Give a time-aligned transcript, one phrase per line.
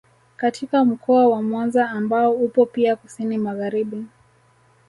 [0.37, 4.05] Katika mkoa wa Mwanza ambao upo pia kusini magharibi